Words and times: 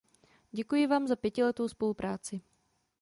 Děkuji 0.51 0.87
vám 0.87 1.07
za 1.07 1.15
pětiletou 1.15 1.67
spolupráci. 1.67 2.41